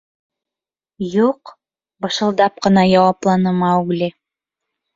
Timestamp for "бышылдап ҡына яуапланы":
2.07-3.55